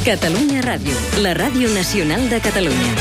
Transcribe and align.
Catalunya 0.00 0.62
Ràdio, 0.64 0.96
la 1.20 1.34
ràdio 1.36 1.68
nacional 1.76 2.24
de 2.32 2.38
Catalunya. 2.40 2.94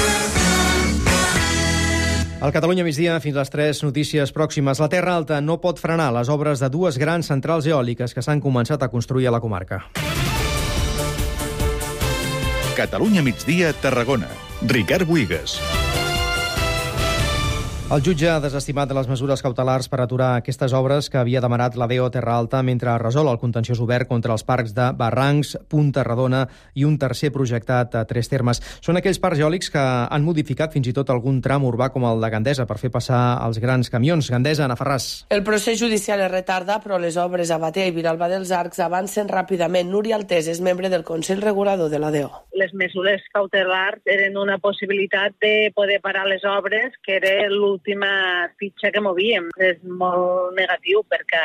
Al 2.44 2.52
Catalunya 2.52 2.84
migdia, 2.84 3.16
fins 3.24 3.38
a 3.38 3.46
les 3.46 3.54
3 3.54 3.82
notícies 3.88 4.36
pròximes. 4.36 4.84
La 4.84 4.90
Terra 4.92 5.16
Alta 5.16 5.40
no 5.40 5.62
pot 5.64 5.80
frenar 5.80 6.12
les 6.12 6.28
obres 6.28 6.60
de 6.60 6.68
dues 6.68 7.00
grans 7.00 7.32
centrals 7.32 7.72
eòliques 7.72 8.12
que 8.12 8.20
s'han 8.20 8.44
començat 8.44 8.84
a 8.84 8.92
construir 8.92 9.32
a 9.32 9.32
la 9.32 9.40
comarca. 9.40 9.86
Catalunya 12.76 13.24
migdia, 13.24 13.72
Tarragona. 13.80 14.28
Ricard 14.68 15.08
Buigas. 15.08 15.56
El 17.90 18.04
jutge 18.06 18.28
ha 18.30 18.38
desestimat 18.38 18.92
les 18.94 19.08
mesures 19.10 19.42
cautelars 19.42 19.88
per 19.90 19.98
aturar 20.04 20.28
aquestes 20.38 20.76
obres 20.78 21.08
que 21.10 21.18
havia 21.18 21.40
demanat 21.42 21.74
la 21.74 21.88
DEO 21.90 22.04
Terra 22.14 22.36
Alta 22.38 22.60
mentre 22.62 22.94
resol 23.02 23.26
el 23.32 23.40
contenciós 23.42 23.80
obert 23.82 24.06
contra 24.06 24.36
els 24.36 24.44
parcs 24.46 24.76
de 24.78 24.92
Barrancs, 24.94 25.56
Punta 25.74 26.04
Redona 26.06 26.44
i 26.78 26.86
un 26.86 27.00
tercer 27.02 27.32
projectat 27.34 27.98
a 27.98 28.04
tres 28.06 28.30
termes. 28.30 28.62
Són 28.86 29.00
aquells 29.00 29.18
parcs 29.18 29.42
eòlics 29.42 29.74
que 29.74 29.82
han 29.82 30.22
modificat 30.22 30.78
fins 30.78 30.86
i 30.86 30.94
tot 30.94 31.10
algun 31.10 31.40
tram 31.42 31.66
urbà 31.66 31.88
com 31.90 32.06
el 32.06 32.22
de 32.22 32.30
Gandesa 32.30 32.68
per 32.70 32.78
fer 32.78 32.92
passar 32.94 33.24
els 33.48 33.58
grans 33.58 33.90
camions. 33.90 34.30
Gandesa, 34.30 34.68
Ana 34.70 34.78
Ferràs. 34.78 35.26
El 35.34 35.42
procés 35.42 35.82
judicial 35.82 36.22
es 36.22 36.30
retarda, 36.30 36.78
però 36.86 37.02
les 37.02 37.18
obres 37.18 37.50
a 37.50 37.58
Batea 37.58 37.90
i 37.90 37.96
Viralba 37.98 38.30
dels 38.30 38.54
Arcs 38.54 38.84
avancen 38.86 39.34
ràpidament. 39.34 39.90
Núria 39.90 40.20
Altés 40.22 40.52
és 40.54 40.62
membre 40.62 40.94
del 40.94 41.08
Consell 41.10 41.42
Regulador 41.42 41.90
de 41.90 42.04
la 42.06 42.14
DEO. 42.14 42.30
Les 42.54 42.70
mesures 42.78 43.26
cautelars 43.34 44.06
eren 44.06 44.38
una 44.38 44.62
possibilitat 44.62 45.34
de 45.42 45.74
poder 45.74 45.98
parar 46.06 46.30
les 46.30 46.46
obres, 46.46 46.94
que 47.02 47.18
era 47.18 47.34
l'últim 47.50 47.79
l'última 47.80 48.50
fitxa 48.60 48.92
que 48.92 49.02
movíem. 49.02 49.50
És 49.58 49.80
molt 49.84 50.56
negatiu 50.56 51.04
perquè 51.08 51.42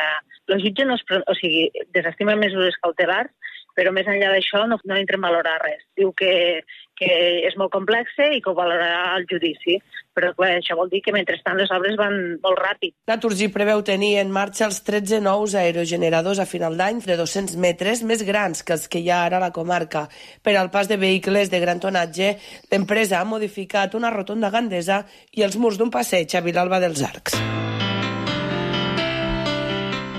el 0.51 0.61
jutge 0.61 0.85
no 0.85 0.95
es, 0.95 1.03
o 1.27 1.33
sigui, 1.39 1.69
desestima 1.95 2.35
mesures 2.35 2.75
cautelars, 2.83 3.31
però 3.75 3.91
més 3.93 4.07
enllà 4.07 4.31
d'això 4.33 4.65
no, 4.69 4.79
no 4.83 4.97
entra 4.97 5.19
en 5.19 5.25
valorar 5.27 5.59
res. 5.61 5.83
Diu 5.99 6.13
que, 6.17 6.63
que 6.97 7.11
és 7.47 7.57
molt 7.59 7.73
complex 7.73 8.15
i 8.23 8.41
que 8.41 8.51
ho 8.51 8.55
valorarà 8.57 9.15
el 9.17 9.27
judici, 9.29 9.77
però 10.15 10.31
clar, 10.37 10.53
això 10.55 10.77
vol 10.79 10.89
dir 10.91 11.01
que 11.03 11.13
mentrestant 11.15 11.59
les 11.59 11.71
obres 11.75 11.97
van 11.99 12.15
molt 12.43 12.61
ràpid. 12.63 12.95
Naturgy 13.11 13.49
preveu 13.51 13.83
tenir 13.87 14.13
en 14.21 14.31
marxa 14.31 14.65
els 14.69 14.79
13 14.87 15.19
nous 15.25 15.57
aerogeneradors 15.59 16.39
a 16.39 16.47
final 16.47 16.79
d'any 16.79 17.03
de 17.05 17.19
200 17.19 17.59
metres, 17.59 18.05
més 18.07 18.23
grans 18.27 18.63
que 18.63 18.77
els 18.77 18.87
que 18.87 19.03
hi 19.03 19.11
ha 19.11 19.25
ara 19.27 19.41
a 19.41 19.45
la 19.47 19.51
comarca. 19.55 20.07
Per 20.41 20.55
al 20.55 20.71
pas 20.71 20.87
de 20.87 20.99
vehicles 21.01 21.51
de 21.51 21.59
gran 21.59 21.83
tonatge, 21.83 22.35
l'empresa 22.71 23.19
ha 23.19 23.27
modificat 23.27 23.99
una 23.99 24.13
rotonda 24.15 24.53
gandesa 24.53 25.03
i 25.35 25.43
els 25.43 25.59
murs 25.59 25.77
d'un 25.81 25.91
passeig 25.91 26.31
a 26.35 26.45
Vilalba 26.45 26.79
dels 26.79 27.03
Arcs. 27.03 27.35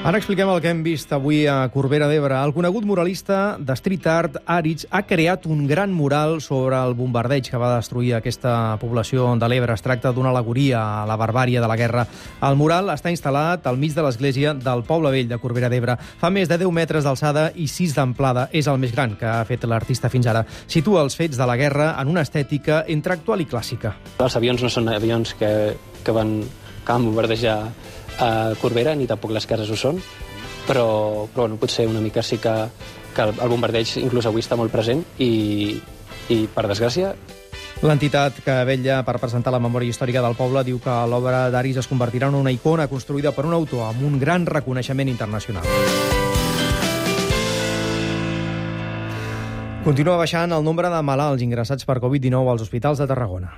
Ara 0.07 0.21
expliquem 0.21 0.47
el 0.47 0.61
que 0.62 0.71
hem 0.71 0.85
vist 0.87 1.11
avui 1.11 1.41
a 1.51 1.65
Corbera 1.75 2.07
d'Ebre. 2.07 2.37
El 2.39 2.53
conegut 2.55 2.85
muralista 2.87 3.57
de 3.59 3.75
street 3.75 4.05
art, 4.07 4.37
Aritz, 4.47 4.85
ha 4.95 5.01
creat 5.03 5.49
un 5.51 5.65
gran 5.67 5.91
mural 5.91 6.37
sobre 6.45 6.79
el 6.79 6.95
bombardeig 6.95 7.49
que 7.51 7.59
va 7.59 7.73
destruir 7.73 8.12
aquesta 8.15 8.77
població 8.79 9.33
de 9.34 9.49
l'Ebre. 9.51 9.75
Es 9.75 9.83
tracta 9.83 10.12
d'una 10.15 10.31
alegoria 10.31 10.84
a 11.01 11.09
la 11.11 11.17
barbària 11.19 11.59
de 11.59 11.67
la 11.67 11.79
guerra. 11.81 12.05
El 12.39 12.55
mural 12.55 12.93
està 12.95 13.11
instal·lat 13.11 13.67
al 13.67 13.83
mig 13.83 13.97
de 13.99 14.05
l'església 14.07 14.55
del 14.55 14.84
Poble 14.87 15.11
Vell 15.11 15.27
de 15.27 15.41
Corbera 15.43 15.73
d'Ebre. 15.75 15.99
Fa 16.23 16.31
més 16.31 16.47
de 16.47 16.61
10 16.62 16.71
metres 16.71 17.03
d'alçada 17.03 17.49
i 17.59 17.67
6 17.67 17.99
d'amplada. 17.99 18.47
És 18.55 18.71
el 18.71 18.79
més 18.79 18.95
gran 18.95 19.19
que 19.19 19.27
ha 19.27 19.43
fet 19.51 19.67
l'artista 19.67 20.07
fins 20.07 20.31
ara. 20.31 20.47
Situa 20.71 21.03
els 21.03 21.19
fets 21.19 21.34
de 21.34 21.51
la 21.51 21.59
guerra 21.59 21.97
en 21.99 22.15
una 22.15 22.23
estètica 22.23 22.84
entre 22.87 23.19
actual 23.19 23.43
i 23.43 23.51
clàssica. 23.51 23.97
Els 24.23 24.39
avions 24.39 24.62
no 24.62 24.71
són 24.71 24.87
avions 24.87 25.34
que, 25.34 25.75
que 26.07 26.15
van, 26.15 26.37
que 26.87 26.93
van 26.95 27.11
bombardejar 27.11 27.59
a 28.19 28.55
Corbera, 28.61 28.95
ni 28.95 29.06
tampoc 29.06 29.34
les 29.36 29.47
cases 29.47 29.70
ho 29.70 29.78
són, 29.78 30.00
però, 30.67 31.27
però 31.33 31.47
bueno, 31.47 31.61
potser 31.61 31.86
una 31.89 32.03
mica 32.03 32.22
sí 32.22 32.39
que, 32.42 32.55
que 33.14 33.31
el 33.31 33.50
bombardeig 33.53 33.97
inclús 34.03 34.27
avui 34.27 34.45
està 34.45 34.59
molt 34.59 34.72
present 34.75 35.05
i, 35.19 35.81
i 36.33 36.44
per 36.53 36.69
desgràcia, 36.69 37.14
L'entitat 37.84 38.39
que 38.41 38.55
vetlla 38.64 39.03
per 39.05 39.19
presentar 39.20 39.53
la 39.53 39.61
memòria 39.61 39.92
històrica 39.92 40.22
del 40.25 40.37
poble 40.39 40.62
diu 40.64 40.78
que 40.81 40.94
l'obra 41.11 41.42
d'Aris 41.53 41.83
es 41.83 41.89
convertirà 41.91 42.31
en 42.33 42.39
una 42.39 42.55
icona 42.55 42.89
construïda 42.89 43.34
per 43.37 43.44
un 43.44 43.53
autor 43.53 43.84
amb 43.91 44.00
un 44.09 44.16
gran 44.19 44.47
reconeixement 44.48 45.12
internacional. 45.12 45.69
Continua 49.84 50.16
baixant 50.19 50.56
el 50.56 50.65
nombre 50.65 50.88
de 50.91 51.03
malalts 51.04 51.44
ingressats 51.44 51.84
per 51.87 52.00
Covid-19 52.00 52.50
als 52.50 52.65
hospitals 52.65 52.98
de 52.98 53.06
Tarragona. 53.06 53.53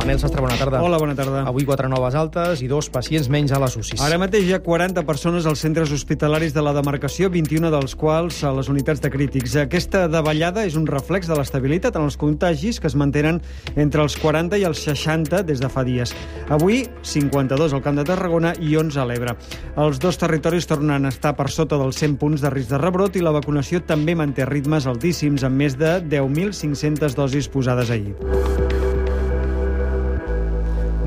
Manel 0.00 0.18
Sastre, 0.18 0.40
bona 0.40 0.56
tarda. 0.56 0.80
Hola, 0.80 0.96
bona 0.96 1.12
tarda. 1.14 1.42
Avui 1.44 1.66
quatre 1.68 1.88
noves 1.92 2.14
altes 2.16 2.62
i 2.64 2.68
dos 2.70 2.88
pacients 2.88 3.28
menys 3.28 3.52
a 3.52 3.58
les 3.60 3.74
UCIs. 3.76 4.00
Ara 4.00 4.16
mateix 4.16 4.46
hi 4.48 4.54
ha 4.56 4.60
40 4.64 5.04
persones 5.04 5.44
als 5.44 5.60
centres 5.60 5.92
hospitalaris 5.92 6.54
de 6.56 6.62
la 6.64 6.72
demarcació, 6.72 7.28
21 7.28 7.68
dels 7.74 7.94
quals 8.00 8.38
a 8.48 8.54
les 8.56 8.70
unitats 8.72 9.02
de 9.04 9.10
crítics. 9.12 9.58
Aquesta 9.60 10.06
davallada 10.08 10.64
és 10.64 10.78
un 10.80 10.86
reflex 10.88 11.28
de 11.28 11.36
l'estabilitat 11.36 12.00
en 12.00 12.08
els 12.08 12.16
contagis 12.16 12.80
que 12.80 12.88
es 12.88 12.96
mantenen 12.96 13.42
entre 13.76 14.00
els 14.00 14.16
40 14.16 14.56
i 14.56 14.64
els 14.64 14.80
60 14.88 15.44
des 15.44 15.60
de 15.60 15.68
fa 15.68 15.84
dies. 15.84 16.16
Avui, 16.48 16.86
52 17.04 17.76
al 17.76 17.84
Camp 17.84 18.00
de 18.00 18.08
Tarragona 18.08 18.54
i 18.56 18.78
11 18.80 19.02
a 19.04 19.08
l'Ebre. 19.10 19.36
Els 19.76 20.00
dos 20.00 20.16
territoris 20.16 20.64
tornen 20.70 21.04
a 21.04 21.12
estar 21.12 21.36
per 21.36 21.50
sota 21.52 21.76
dels 21.76 22.00
100 22.00 22.16
punts 22.16 22.40
de 22.40 22.54
risc 22.56 22.72
de 22.72 22.80
rebrot 22.80 23.20
i 23.20 23.26
la 23.26 23.36
vacunació 23.36 23.84
també 23.84 24.16
manté 24.16 24.48
ritmes 24.48 24.88
altíssims, 24.88 25.44
amb 25.44 25.60
més 25.60 25.76
de 25.76 25.98
10.500 26.00 27.20
dosis 27.20 27.52
posades 27.52 27.92
ahir. 27.92 28.16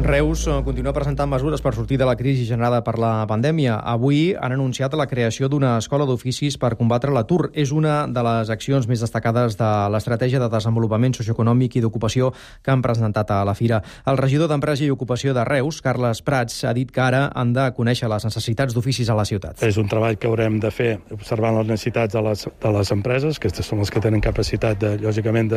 Reus 0.03 0.47
eh, 0.47 0.53
continua 0.65 0.91
presentant 0.91 1.29
mesures 1.31 1.61
per 1.63 1.71
sortir 1.77 1.95
de 1.95 2.03
la 2.03 2.17
crisi 2.19 2.43
generada 2.43 2.81
per 2.83 2.97
la 2.99 3.23
pandèmia. 3.23 3.77
Avui 3.87 4.33
han 4.35 4.51
anunciat 4.51 4.91
la 4.99 5.05
creació 5.07 5.47
d'una 5.47 5.77
escola 5.79 6.03
d'oficis 6.03 6.57
per 6.59 6.73
combatre 6.75 7.13
l'atur. 7.15 7.47
És 7.55 7.71
una 7.71 8.01
de 8.11 8.23
les 8.27 8.51
accions 8.51 8.89
més 8.89 8.99
destacades 8.99 9.55
de 9.55 9.69
l'estratègia 9.95 10.41
de 10.43 10.49
desenvolupament 10.51 11.15
socioeconòmic 11.15 11.77
i 11.79 11.85
d'ocupació 11.85 12.33
que 12.61 12.73
han 12.75 12.83
presentat 12.83 13.31
a 13.31 13.39
la 13.47 13.55
Fira. 13.55 13.79
El 14.05 14.19
regidor 14.19 14.51
d'Empresa 14.51 14.83
i 14.83 14.91
Ocupació 14.91 15.31
de 15.33 15.47
Reus, 15.47 15.79
Carles 15.81 16.21
Prats, 16.21 16.59
ha 16.67 16.75
dit 16.75 16.91
que 16.91 17.01
ara 17.01 17.29
han 17.31 17.55
de 17.55 17.69
conèixer 17.71 18.11
les 18.11 18.27
necessitats 18.27 18.75
d'oficis 18.75 19.07
a 19.07 19.15
la 19.15 19.23
ciutat. 19.23 19.63
És 19.63 19.79
un 19.79 19.87
treball 19.87 20.19
que 20.19 20.27
haurem 20.27 20.59
de 20.59 20.75
fer 20.75 20.97
observant 21.15 21.61
les 21.61 21.71
necessitats 21.71 22.11
de 22.11 22.27
les, 22.27 22.47
de 22.59 22.75
les 22.75 22.91
empreses, 22.91 23.39
que 23.39 23.47
aquestes 23.47 23.71
són 23.71 23.79
les 23.79 23.89
que 23.89 24.03
tenen 24.03 24.19
capacitat, 24.19 24.83
de, 24.83 24.97
lògicament, 24.99 25.55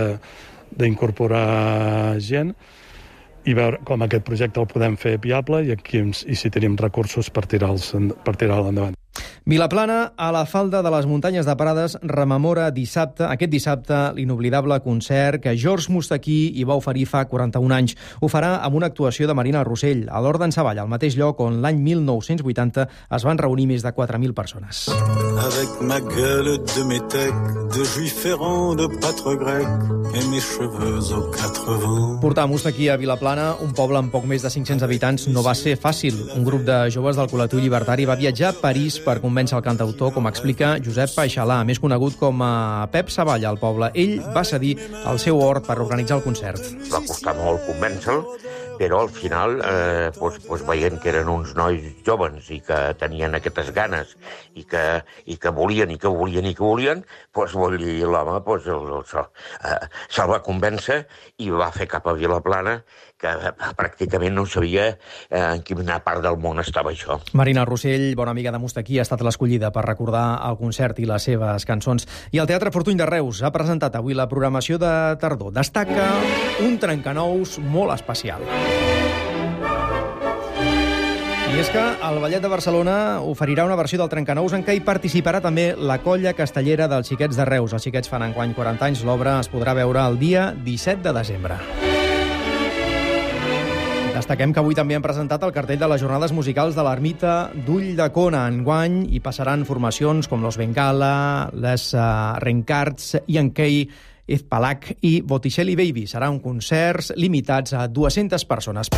d'incorporar 0.78 2.18
gent, 2.22 2.54
i 3.46 3.54
veure 3.54 3.78
com 3.86 4.02
aquest 4.02 4.26
projecte 4.26 4.60
el 4.60 4.68
podem 4.70 4.96
fer 5.00 5.16
viable 5.22 5.62
i, 5.66 5.72
aquí, 5.76 6.02
i 6.02 6.38
si 6.38 6.50
tenim 6.50 6.76
recursos 6.80 7.30
per 7.30 7.46
tirar-lo 7.46 8.36
tirar 8.38 8.62
endavant. 8.66 8.96
Vilaplana, 9.48 10.12
a 10.16 10.32
la 10.34 10.40
falda 10.44 10.80
de 10.82 10.90
les 10.90 11.06
muntanyes 11.06 11.46
de 11.46 11.54
Prades, 11.54 11.92
rememora 12.02 12.64
dissabte, 12.74 13.22
aquest 13.30 13.52
dissabte, 13.52 13.94
l'inoblidable 14.16 14.80
concert 14.82 15.38
que 15.44 15.52
George 15.54 15.92
Mustaquí 15.94 16.50
hi 16.58 16.64
va 16.66 16.74
oferir 16.74 17.04
fa 17.06 17.20
41 17.30 17.76
anys. 17.76 17.94
Ho 18.18 18.26
farà 18.26 18.56
amb 18.66 18.74
una 18.74 18.88
actuació 18.90 19.28
de 19.30 19.36
Marina 19.38 19.62
Rossell, 19.62 20.08
a 20.10 20.18
l'Hort 20.18 20.42
Savall, 20.50 20.80
al 20.82 20.90
mateix 20.90 21.14
lloc 21.14 21.38
on 21.46 21.60
l'any 21.62 21.78
1980 21.78 22.88
es 22.90 23.26
van 23.28 23.38
reunir 23.38 23.68
més 23.70 23.84
de 23.86 23.92
4.000 23.94 24.34
persones. 24.34 24.88
Avec 25.44 25.78
ma 25.78 26.00
gueule 26.00 26.56
de 26.58 26.88
métèque, 26.90 27.54
de 27.70 27.86
juif 27.92 28.26
errant, 28.26 28.74
de 28.74 28.90
patre 28.98 29.36
grec, 29.38 29.86
et 30.10 30.26
mes 30.26 30.42
cheveux 30.42 31.14
aux 31.14 31.30
quatre 31.30 31.78
vents. 31.84 32.18
Portar 32.18 32.48
Mustaquí 32.50 32.90
a 32.90 32.98
Vilaplana, 32.98 33.52
un 33.62 33.70
poble 33.78 34.02
amb 34.02 34.10
poc 34.10 34.26
més 34.26 34.42
de 34.42 34.50
500 34.50 34.82
habitants, 34.82 35.30
no 35.30 35.46
va 35.46 35.54
ser 35.54 35.78
fàcil. 35.78 36.18
Un 36.34 36.42
grup 36.42 36.66
de 36.66 36.82
joves 36.90 37.14
del 37.14 37.30
col·lectiu 37.30 37.62
llibertari 37.62 38.10
va 38.10 38.18
viatjar 38.18 38.50
a 38.50 38.58
París 38.58 38.98
per 38.98 39.20
convèncer 39.36 39.58
el 39.58 39.64
cantautor, 39.66 40.14
com 40.16 40.24
explica 40.30 40.68
Josep 40.80 41.10
Paixalà, 41.12 41.58
més 41.68 41.76
conegut 41.76 42.14
com 42.16 42.40
a 42.40 42.86
Pep 42.88 43.10
Savalla 43.12 43.50
al 43.50 43.58
poble. 43.60 43.90
Ell 43.92 44.14
va 44.32 44.46
cedir 44.48 44.78
el 44.80 45.20
seu 45.20 45.42
hort 45.44 45.66
per 45.68 45.76
organitzar 45.76 46.16
el 46.16 46.24
concert. 46.24 46.62
Va 46.88 47.02
costar 47.04 47.34
molt 47.36 47.66
convèncer-lo, 47.68 48.38
però 48.78 49.02
al 49.02 49.10
final, 49.10 49.60
eh, 49.64 50.10
pues, 50.18 50.38
pues 50.46 50.64
veient 50.66 51.00
que 51.02 51.10
eren 51.12 51.30
uns 51.32 51.54
nois 51.58 51.82
joves 52.06 52.50
i 52.54 52.60
que 52.64 52.78
tenien 53.00 53.34
aquestes 53.38 53.72
ganes 53.76 54.16
i 54.54 54.64
que, 54.68 54.84
i 55.26 55.38
que 55.40 55.52
volien, 55.54 55.90
i 55.90 55.98
que 55.98 56.12
volien, 56.12 56.46
i 56.46 56.54
que 56.54 56.64
volien, 56.64 57.04
pues, 57.32 57.56
vull 57.56 57.78
dir, 57.80 58.04
l'home 58.06 58.40
pues, 58.46 58.66
el, 58.66 58.92
el, 59.00 59.26
eh, 59.64 59.90
se'l 60.08 60.32
va 60.32 60.42
convèncer 60.44 61.02
i 61.42 61.50
va 61.50 61.72
fer 61.74 61.88
cap 61.90 62.06
a 62.06 62.16
Vilaplana 62.16 62.80
que 63.16 63.32
pràcticament 63.76 64.34
no 64.36 64.44
sabia 64.46 64.88
eh, 64.92 65.40
en 65.40 65.62
quina 65.64 65.98
part 66.04 66.22
del 66.24 66.36
món 66.40 66.60
estava 66.60 66.92
això. 66.92 67.18
Marina 67.38 67.64
Rossell, 67.68 68.10
bona 68.18 68.34
amiga 68.36 68.52
de 68.52 68.60
Mustaquí, 68.60 68.98
ha 69.00 69.06
estat 69.06 69.24
l'escollida 69.24 69.72
per 69.72 69.86
recordar 69.88 70.26
el 70.48 70.60
concert 70.60 71.00
i 71.00 71.08
les 71.08 71.28
seves 71.30 71.68
cançons. 71.68 72.06
I 72.36 72.42
el 72.42 72.50
Teatre 72.50 72.72
Fortuny 72.74 73.00
de 73.00 73.08
Reus 73.08 73.42
ha 73.42 73.52
presentat 73.54 73.96
avui 73.96 74.16
la 74.16 74.28
programació 74.28 74.80
de 74.82 74.92
tardor. 75.22 75.54
Destaca 75.56 76.12
un 76.66 76.76
trencanous 76.82 77.58
molt 77.64 77.96
especial. 77.96 78.44
I 81.56 81.60
és 81.62 81.70
que 81.72 81.80
el 81.80 82.18
Ballet 82.20 82.42
de 82.44 82.48
Barcelona 82.52 82.94
oferirà 83.24 83.64
una 83.64 83.78
versió 83.80 83.96
del 83.96 84.10
Trencanous 84.12 84.52
en 84.52 84.60
què 84.60 84.74
hi 84.76 84.82
participarà 84.84 85.38
també 85.40 85.70
la 85.72 85.94
colla 86.04 86.34
castellera 86.36 86.84
dels 86.84 87.08
Xiquets 87.08 87.38
de 87.38 87.46
Reus. 87.48 87.72
Els 87.72 87.86
Xiquets 87.86 88.10
fan 88.12 88.26
enguany 88.26 88.52
40 88.52 88.84
anys. 88.84 89.00
L'obra 89.08 89.38
es 89.40 89.48
podrà 89.48 89.72
veure 89.72 90.02
el 90.04 90.18
dia 90.20 90.50
17 90.66 91.00
de 91.06 91.14
desembre. 91.16 91.56
Destaquem 94.18 94.52
que 94.52 94.60
avui 94.60 94.76
també 94.76 94.98
han 94.98 95.06
presentat 95.06 95.46
el 95.48 95.54
cartell 95.56 95.80
de 95.80 95.88
les 95.94 96.04
jornades 96.04 96.36
musicals 96.36 96.76
de 96.76 96.84
l'ermita 96.84 97.38
d'Ull 97.64 97.94
de 97.96 98.10
Cona. 98.12 98.44
Enguany 98.52 99.06
hi 99.08 99.22
passaran 99.24 99.64
formacions 99.64 100.28
com 100.28 100.44
Los 100.44 100.60
Bengala, 100.60 101.48
Les 101.56 101.88
uh, 101.96 102.36
Rencarts, 102.44 103.14
Ian 103.32 103.54
Kay, 103.56 103.86
Ezpalac 104.28 104.92
i 105.00 105.22
Botticelli 105.24 105.72
Baby. 105.72 106.04
Serà 106.04 106.28
un 106.28 106.42
concerts 106.44 107.14
limitats 107.16 107.72
a 107.72 107.88
200 107.88 108.44
persones. 108.44 108.92